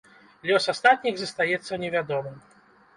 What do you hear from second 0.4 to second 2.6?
Лёс астатніх застаецца невядомым.